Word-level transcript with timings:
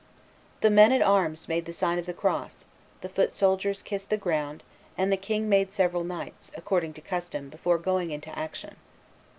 The 0.61 0.71
men 0.71 0.91
at 0.93 1.03
arms 1.03 1.47
made 1.47 1.65
the 1.65 1.71
sign 1.73 1.99
of 1.99 2.07
the 2.07 2.13
cross; 2.15 2.65
the 3.01 3.09
foot 3.09 3.31
soldiers 3.31 3.83
kissed 3.83 4.09
the 4.09 4.17
ground; 4.17 4.63
and 4.97 5.11
the 5.11 5.15
king 5.15 5.47
made 5.47 5.73
several 5.73 6.03
knights, 6.03 6.49
according 6.57 6.93
to 6.93 7.01
custom, 7.01 7.49
before 7.49 7.77
going 7.77 8.09
into 8.09 8.35
action. 8.35 8.77